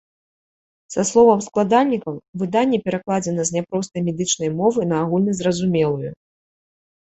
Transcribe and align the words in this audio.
Са 0.93 1.01
словаў 1.09 1.43
складальнікаў, 1.47 2.13
выданне 2.43 2.79
перакладзена 2.87 3.45
з 3.51 3.57
няпростай 3.57 4.01
медычнай 4.09 4.49
мовы 4.63 4.79
на 4.95 5.03
агульназразумелую. 5.05 6.11